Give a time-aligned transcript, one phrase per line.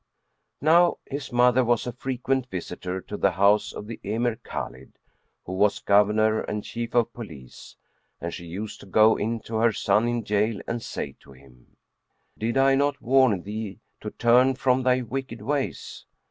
[0.61, 4.93] Now his mother was a frequent visitor to the house of the Emir Khбlid,
[5.45, 7.75] who was Governor and Chief of Police;
[8.19, 11.77] and she used to go in to her son in jail and say to him,
[12.35, 16.07] "Did I not warn thee to turn from thy wicked ways?''